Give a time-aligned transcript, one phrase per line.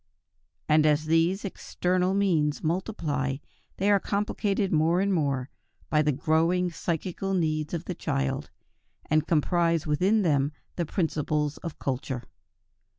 [0.67, 3.35] And as these external means multiply,
[3.77, 5.51] they are complicated more and more
[5.91, 8.49] by the growing psychical needs of the child,
[9.11, 12.23] and comprise within themselves the principles of culture.